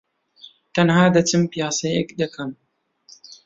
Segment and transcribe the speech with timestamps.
[0.75, 2.51] تەنھا دەچم پیاسەیەک دەکەم.